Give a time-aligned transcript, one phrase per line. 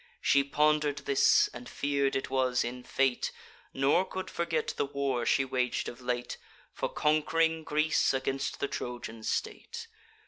[0.19, 3.31] She ponder'd this, and fear'd it was in fate;
[3.71, 6.37] Nor could forget the war she wag'd of late
[6.73, 9.85] For conqu'ring Greece against the Trojan state.